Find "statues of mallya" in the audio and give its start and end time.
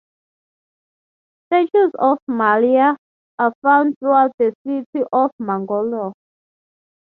1.45-2.95